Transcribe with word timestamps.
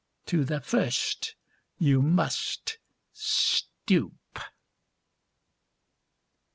To 0.25 0.43
the 0.43 0.59
first 0.59 1.35
you 1.77 2.01
must 2.01 2.79
stoop. 3.13 4.39